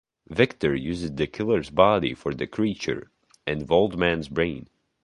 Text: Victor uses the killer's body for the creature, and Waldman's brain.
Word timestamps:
Victor 0.31 0.73
uses 0.73 1.13
the 1.13 1.27
killer's 1.27 1.69
body 1.69 2.15
for 2.15 2.33
the 2.33 2.47
creature, 2.47 3.11
and 3.45 3.69
Waldman's 3.69 4.29
brain. 4.29 4.67